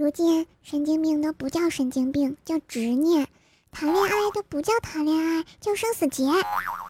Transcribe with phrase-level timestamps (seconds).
[0.00, 3.26] 如今神经病都不叫神经病，叫执念；
[3.70, 6.24] 谈恋爱都不叫谈恋爱，叫生死劫；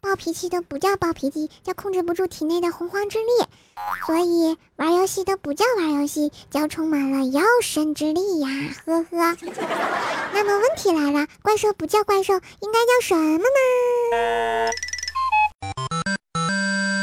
[0.01, 3.25] 暴脾气都不叫暴脾气，叫控制不住体内的洪荒之力。
[4.07, 8.47] 所以玩游戏都不叫玩游戏，叫充满了妖神之力呀！
[8.85, 9.37] 呵呵。
[10.33, 14.71] 那么问题来了，怪兽不叫怪兽，应该叫什么呢？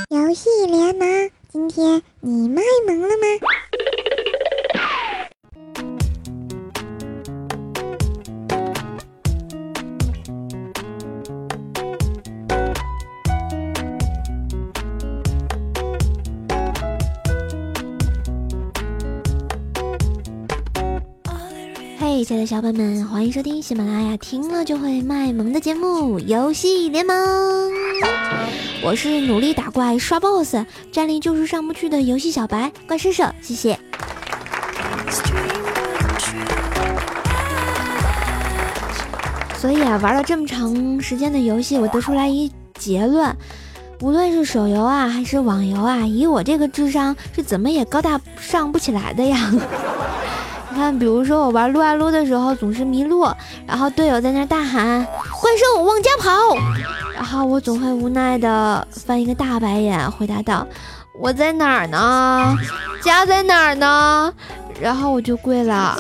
[0.09, 3.27] 游戏联盟，今天你卖萌了吗？
[22.49, 27.15] 小伙伴们，欢迎收听喜马拉雅听了就会卖萌的节目《游戏联盟》。
[28.83, 33.79] 我是努力打怪刷 BOSS，战力就是上不去的游戏小白怪兽手，谢谢。
[39.59, 43.31] 所以啊，玩了这么长时间的游戏，我得出来一结论：
[44.01, 49.53] 无论是手游啊，还是网游啊，以我这个智商，是怎么也高大上不起来的呀。
[50.71, 53.27] 你看，比如说我玩撸啊撸的时候总是迷路，
[53.67, 55.05] 然后队友在那大喊
[55.41, 56.31] “怪兽往家跑”，
[57.15, 60.67] 然后我总会无奈的翻一个大白眼，回答道
[61.19, 62.57] ：“我在哪儿呢？
[63.03, 64.33] 家在哪儿呢？”
[64.81, 65.99] 然后我就跪了。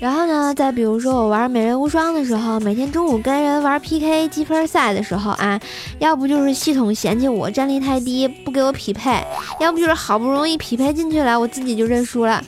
[0.00, 5.58] 然后呢，再比如说我玩美人无双的时候，每天中午跟人玩 PK 积分赛的时候啊，
[5.98, 9.24] 要不就是系统嫌弃我战力太低不给我匹配，
[9.60, 12.42] 要不就是好不容易匹配进去了，我自己就认输了，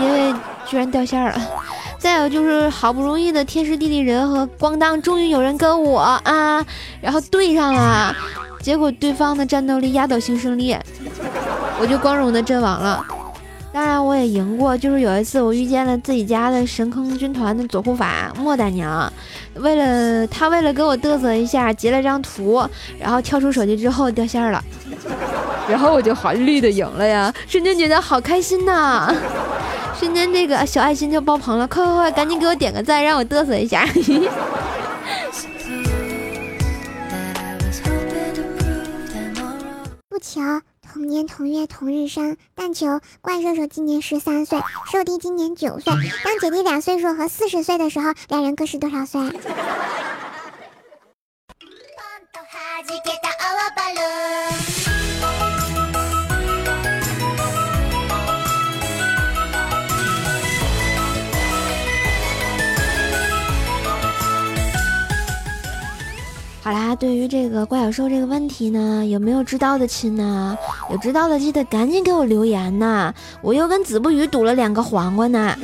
[0.00, 0.32] 因为
[0.66, 1.40] 居然掉线了。
[1.98, 6.64] 再有就是好不容易的天时地利人和，咣当，终于有人跟我啊，
[7.00, 8.14] 然后对上了，
[8.62, 10.76] 结果对方的战斗力压倒性胜利，
[11.80, 13.04] 我就光荣的阵亡了。
[13.78, 19.12] 当然我也赢过，就是有一次我遇见了自己家的神坑军团的左护法莫大娘，
[19.54, 22.60] 为了他为了给我嘚瑟一下，截了张图，
[22.98, 24.60] 然后跳出手机之后掉线了，
[25.70, 29.14] 然后我就华丽的赢了呀，瞬间觉得好开心呐，
[29.96, 33.86] 瞬间这个小爱心就爆棚了，快快快，赶紧给我点个赞，让我嘚瑟一下。
[40.18, 40.62] 求。
[40.90, 44.58] 同年同月同日生，但求怪兽兽今年十三岁，
[44.90, 45.92] 兽弟今年九岁。
[46.24, 49.20] 当姐弟俩岁数和四十岁的时候，两人各是多少岁？
[66.68, 70.54] 好啦，对于这个怪小兽这个问题呢，有没有知道的亲呢？
[70.90, 73.10] 有知道的记得赶紧给我留言呐！
[73.40, 75.56] 我又跟子不语赌了两个黄瓜呢。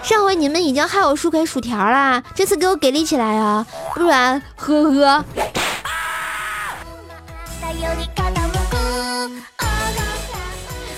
[0.00, 3.66] 上回你们已经害我输给薯条啦，这次给我给力起来啊！
[3.96, 5.24] 不然，呵呵。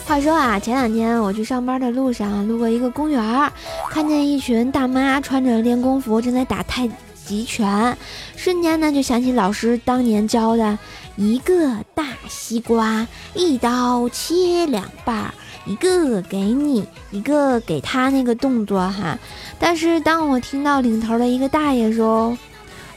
[0.06, 3.50] 话说啊，前两天我去上班的路上，路过一个公园，
[3.88, 6.86] 看见一群大妈穿着练功服正在打太。
[7.26, 7.96] 极拳，
[8.36, 10.78] 瞬间呢就想起老师当年教的
[11.16, 15.32] 一个大西瓜，一刀切两半，
[15.64, 19.18] 一个给你，一个给他那个动作哈。
[19.58, 22.36] 但是当我听到领头的一个大爷说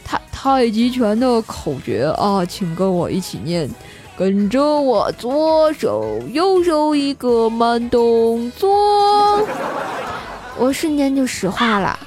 [0.03, 3.69] 太太极拳的口诀啊，请跟我一起念，
[4.17, 9.47] 跟着我左手右手一个慢动作，
[10.57, 11.97] 我瞬间就石化了。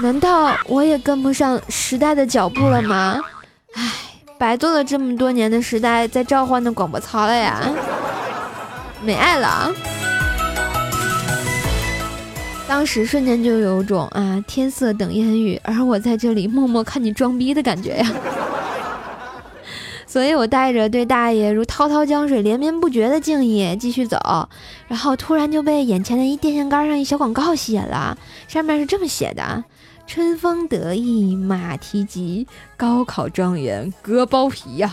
[0.00, 3.20] 难道我也跟不上时代的脚步了吗？
[3.74, 3.92] 唉，
[4.38, 7.60] 白做了这么多年的时代在召唤的广播操了呀！
[9.02, 9.72] 没爱了。
[12.68, 18.12] 当时瞬间就有种啊，天色等烟雨，而我在这里默默看你装逼的感觉呀。
[20.06, 24.48] 所以我带着对大爷如滔滔江水连绵不绝的敬意继续走，
[24.86, 28.16] 然后突然就被眼前的一电线杆上一小广告吸引了，
[28.46, 29.64] 上面是这么写的。
[30.08, 32.46] 春风得意马蹄疾，
[32.78, 34.90] 高考状元割包皮呀！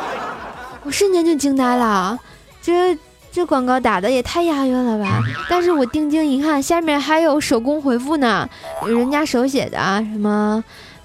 [0.84, 2.16] 我瞬间就惊呆了，
[2.60, 2.96] 这
[3.32, 5.22] 这广告打的也太押韵了吧！
[5.48, 8.48] 但是我定睛一看，下面还有手工回复呢，
[8.86, 10.62] 人家手写的啊，什么，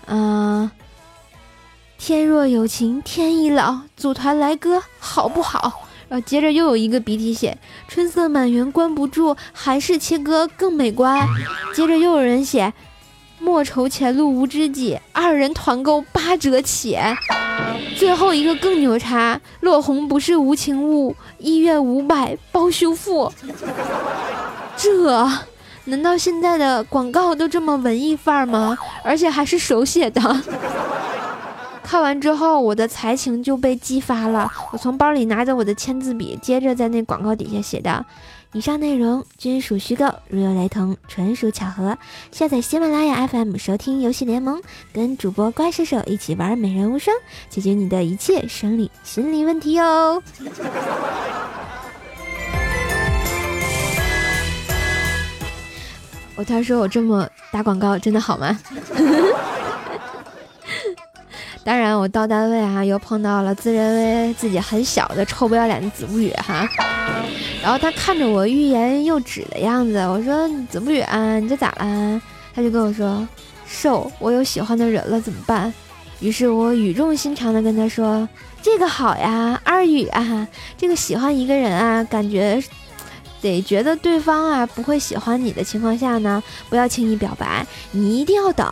[0.08, 0.70] 嗯，
[1.98, 5.88] 天若有情天亦老，组团来歌好不好？
[6.10, 7.58] 然后接着又有一个鼻涕写，
[7.88, 11.26] 春色满园关不住，还是切割更美观。
[11.74, 12.74] 接着又有人写。
[13.42, 16.96] 莫愁前路无知己，二人团购八折起。
[17.98, 23.32] 最后一个更牛叉，落红不是无情物，一月五百包修复。
[24.78, 25.28] 这
[25.86, 28.78] 难道现在的广告都这么文艺范儿吗？
[29.04, 30.22] 而且还是手写的。
[31.84, 34.50] 看完之后，我的才情就被激发了。
[34.72, 38.06] 我从包里拿着我的签字笔，接着在那广告底下写道。
[38.54, 41.98] 以上内容均属虚构，如有雷同，纯属巧合。
[42.34, 44.62] 下载喜马拉雅 FM 收听游戏联盟，
[44.92, 47.16] 跟主播怪兽手一起玩美人无双，
[47.50, 50.22] 解决你的一切生理心理问题哟。
[56.36, 58.60] 我突然说我这么打广告真的好吗？
[61.64, 66.68] 当然，我到单位啊，又碰到了自认为自己很小的臭不要脸的子不语哈。
[67.62, 71.04] 然后他看着我欲言又止的样子，我说：“子不语，
[71.40, 72.22] 你这咋了？”
[72.56, 73.28] 他就跟我说
[73.68, 75.72] ：“瘦，我有喜欢的人了，怎么办？”
[76.20, 78.28] 于是我语重心长的跟他说
[78.62, 80.48] ：“这个好呀，二语啊，
[80.78, 82.62] 这个喜欢一个人啊，感觉。”
[83.42, 88.66] 得觉得对方啊不会喜欢你的情况下呢，不要轻易表白，你一定要等，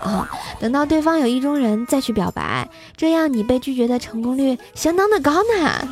[0.59, 5.89] 等到对方有意中人再去表白，这样你被拒绝的成功率相当的高呢。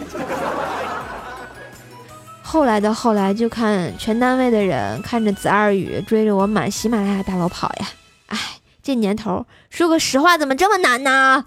[2.42, 7.88] 后来的后来，就看全单位的人看着子二宇追着我满喜马拉雅大楼跑呀，
[8.28, 8.38] 哎，
[8.82, 11.44] 这年头说个实话怎么这么难呢？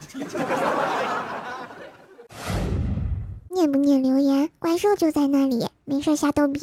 [3.53, 4.51] 念不念留言？
[4.59, 6.61] 怪兽就在那里，没事瞎逗逼。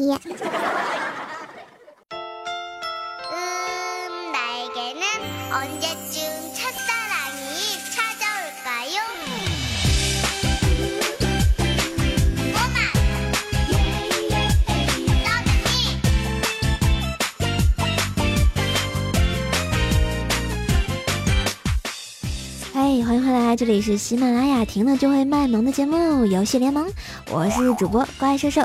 [22.73, 26.87] 欢迎回来，这里是喜马拉雅听了就会卖萌的节目《游戏联盟》，
[27.29, 28.61] 我是主播怪兽兽，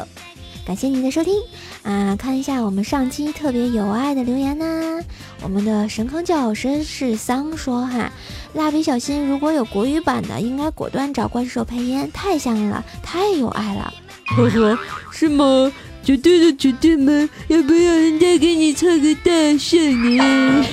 [0.65, 1.35] 感谢您的收听
[1.83, 2.15] 啊！
[2.17, 5.01] 看一下我们上期特别有爱的留言呢，
[5.43, 8.13] 我们的神坑教绅士桑说哈，
[8.55, 13.93] 蜡笔小新如果有国语版的，应该果断找怪兽配音，太像了，太有爱了，
[14.37, 14.79] 呵呵，
[15.11, 15.73] 是吗？
[16.05, 17.29] 绝对的，绝对吗？
[17.49, 20.65] 要不要人家给你唱个大圣呢？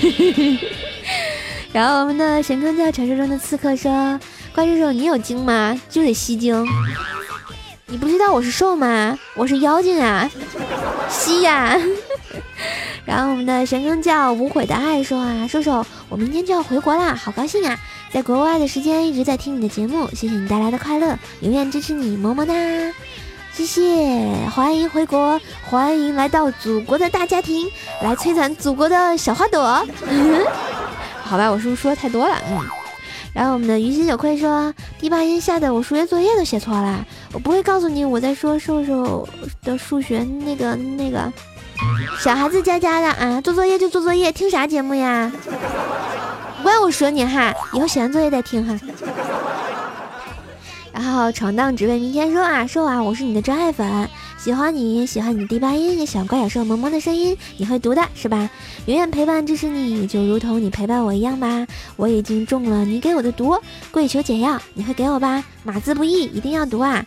[1.74, 4.20] 然后我们的神坑教传说中的刺客说
[4.54, 5.80] ：“怪兽兽，你有精吗？
[5.90, 6.66] 就得吸精。
[7.92, 9.18] 你不知道我是兽吗？
[9.34, 10.30] 我是妖精啊，
[11.10, 11.76] 吸呀。
[13.04, 17.80] ”然后我们的神坑教无悔的爱说：“啊，兽兽，我明天就要回国啦，好高兴啊！
[18.12, 22.54] 在国外的时间一直在听你的节目，谢谢你带来的快乐，永远支持你，么么哒！
[23.54, 23.82] 谢谢，
[24.54, 27.72] 欢迎回国，欢迎来到祖国的大家庭，
[28.04, 29.84] 来摧残祖国的小花朵。
[31.26, 32.36] ”好吧，我是不是说太多了？
[32.52, 32.60] 嗯，
[33.34, 37.04] 然后我们的于心有愧说，第八音吓得我数学作业都写错了。
[37.32, 39.28] 我不会告诉你我在说瘦瘦
[39.64, 41.32] 的数学那个那个，
[42.20, 45.32] 小孩子家家的啊，做作业就做作业，听啥节目呀？
[46.64, 48.78] 怪我说你哈，以后写完作业再听哈。
[51.00, 54.10] 然后闯荡只为明天说啊，瘦啊，我是你的真爱粉。
[54.38, 57.38] 喜欢你，喜欢你的低八音，也喜欢怪小兽萌萌的声音。
[57.56, 58.50] 你会读的是吧？
[58.86, 61.66] 永远陪伴支持你，就如同你陪伴我一样吧。
[61.96, 63.58] 我已经中了你给我的毒，
[63.92, 65.42] 跪求解药，你会给我吧？
[65.64, 67.06] 码字不易，一定要读啊！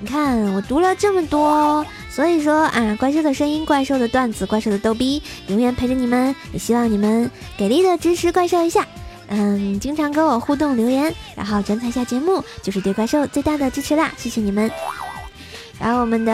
[0.00, 6.34] 你看我读了这么多，所以说啊，怪兽的声音，怪兽的段子，怪兽的逗逼，永远陪着你们。
[6.54, 8.86] 也希望你们给力的支持怪兽一下，
[9.28, 14.10] 嗯，经常跟我互动留言，然后转采下节目，就是对怪兽最大的支持啦！
[14.16, 14.70] 谢谢你们。
[15.78, 16.32] 然后我们的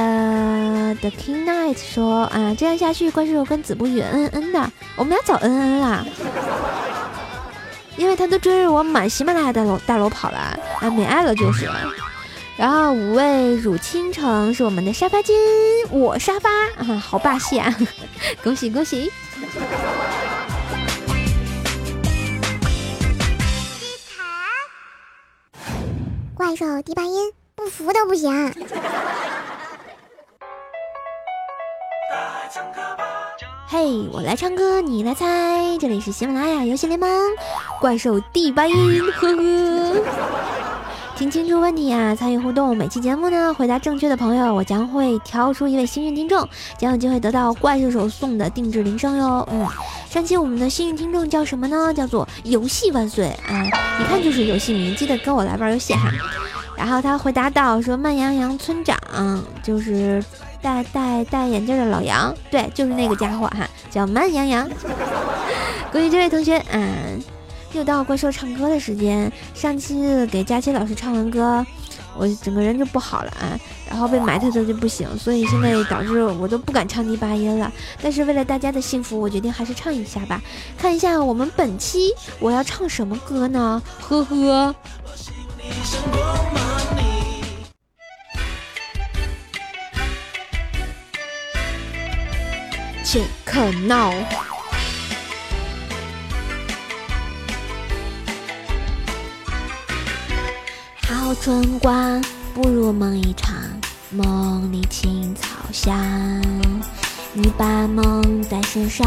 [1.00, 6.04] The King Knight 说啊，这样下去怪兽跟子不语恩恩的，我们俩早恩恩啦，
[7.96, 10.38] 因为他都追着我满喜马拉雅大楼大楼跑了
[10.80, 11.68] 啊，没爱了就是。
[12.56, 15.34] 然后五位汝倾城是我们的沙发君，
[15.90, 17.75] 我沙发啊，好霸气啊，
[18.44, 19.11] 恭 喜恭喜！
[26.52, 27.32] 怪兽第八音。
[27.54, 28.30] 不服都不行。
[33.66, 35.78] 嘿，我来唱歌，你来猜。
[35.80, 37.09] 这里是喜马拉雅游戏联盟，
[37.80, 40.51] 怪兽第八音，呵呵。
[41.23, 42.17] 听清楚问题啊！
[42.17, 49.47] 参与互动，每期节目呢，回答正确的朋友，我将会挑出一位幸运听众，将有机会得到怪兽手送的定制铃声哟。
[49.52, 49.64] 嗯，
[50.11, 51.95] 上期我们的幸运听众叫什么呢？
[51.95, 53.62] 叫做游戏万岁啊！
[54.00, 56.11] 一看就是游戏迷，记得跟我来玩游戏哈。
[56.76, 58.99] 然后他回答道：“说慢羊羊村长
[59.62, 60.21] 就是
[60.61, 64.69] 戴戴戴眼镜的老杨，对，就是那个家伙哈，叫慢羊羊。
[65.93, 67.23] 恭喜这位同学，嗯，
[67.73, 69.31] 又到怪兽唱歌的时间。
[69.55, 69.95] 上期
[70.26, 71.64] 给佳期老师唱完歌，
[72.17, 77.73] 我整个人就不好了啊，然后被埋汰的就不行，所以现在导致我都不敢唱第八音了。
[78.02, 80.41] 但是为了大家的幸福，我决定还是唱一下吧。
[80.76, 83.83] 看一下我们本期我要唱什么歌呢？
[84.00, 84.75] 呵呵。
[93.05, 94.12] 切克闹。
[101.41, 102.23] 春光，
[102.53, 103.57] 不如梦一场，
[104.11, 105.97] 梦里青草香。
[107.33, 109.07] 你把梦带身上，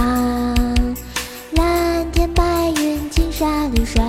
[1.52, 4.02] 蓝天白云，青山绿水，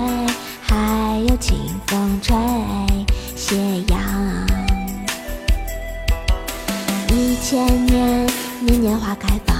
[0.61, 2.35] 还有清风吹
[3.35, 3.55] 斜
[3.87, 3.99] 阳。
[7.09, 8.27] 一千年，
[8.61, 9.55] 年年花开放。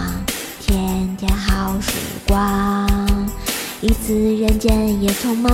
[0.60, 1.92] 天天好时
[2.28, 2.90] 光，
[3.82, 5.52] 一次人间也匆忙。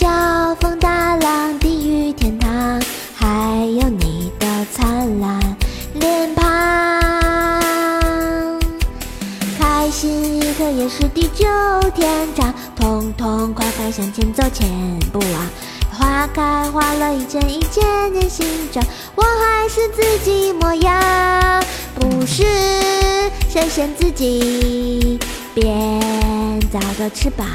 [0.00, 0.08] 小
[0.54, 2.80] 风大浪，地狱天堂，
[3.14, 3.26] 还
[3.66, 5.38] 有你的灿烂
[5.92, 6.48] 脸庞。
[9.58, 11.46] 开心一刻也是地久
[11.94, 14.66] 天长，痛痛快快向前走，前
[15.12, 15.46] 不忘。
[15.92, 18.82] 花开花落，一千一件件新装，
[19.14, 21.62] 我还是自己模样，
[21.94, 22.42] 不是
[23.50, 25.20] 神仙自己
[25.52, 25.68] 编
[26.72, 27.46] 造的翅膀，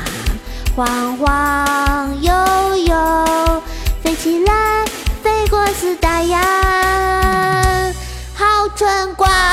[0.75, 2.33] 晃晃悠
[2.75, 3.61] 悠
[4.03, 4.85] 飞起来，
[5.23, 6.37] 飞过四大洋，
[8.33, 9.44] 好春光。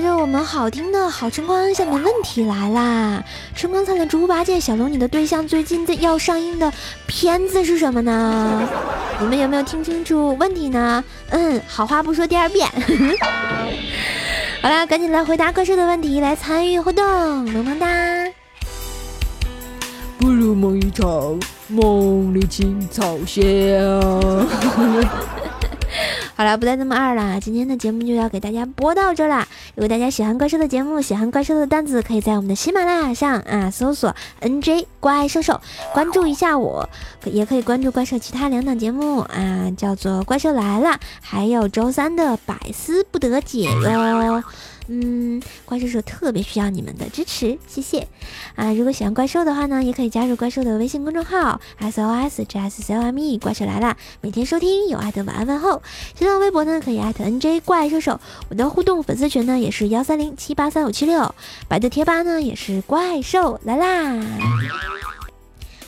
[0.00, 3.22] 随着我们好听的好春光，下面问题来啦！
[3.54, 6.72] 春光灿烂，猪八戒，小龙，你的对象最近在要上映的
[7.06, 8.66] 片子是什么呢？
[9.20, 11.04] 你们有没有听清楚问题呢？
[11.28, 12.66] 嗯，好话不说第二遍。
[14.62, 17.86] 好啦，赶紧来回答各式的问题，来参与互动，萌萌哒！
[20.16, 21.38] 不如梦一场，
[21.68, 23.40] 梦里青草香。
[26.40, 27.38] 好了，不再这么二了。
[27.38, 29.46] 今天的节目就要给大家播到这了。
[29.74, 35.60] 如果大家喜欢怪兽的节目，喜欢怪兽的段子，可以在我们的喜马拉雅上啊搜索 NJ 怪兽兽，
[35.92, 36.88] 关注一下我，
[37.26, 44.42] 也可以关注怪兽其他两档节目啊，叫做怪兽来了，还有周三的百思不得解哟。
[44.88, 48.08] 嗯，怪兽兽特别需要你们的支持，谢谢
[48.56, 48.72] 啊！
[48.72, 55.82] 如果喜欢怪兽的话呢，也可以加入怪兽的微信公众号 S O S J S C O M E，怪兽来了，每天收听有爱的晚安问候。
[56.16, 61.34] 新浪微博呢可以艾特 N J 怪兽兽，我的互动粉丝群呢也是幺三零七八三五七六，
[61.68, 64.20] 百度贴吧呢也是怪兽来啦。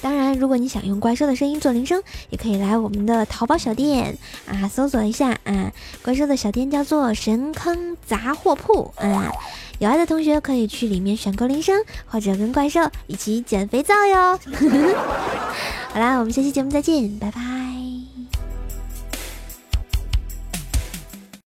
[0.03, 9.33] 当然，如果你想用怪兽的声音做铃声，也可以来我们的淘宝小店啊，搜索一下啊，怪兽的小店叫做神坑杂货铺啊，
[9.79, 14.39] 有爱的同学可以去里面选购铃声，或者跟怪兽一起捡肥皂哟。
[15.95, 17.62] 好啦，我们下期节目再见，拜拜。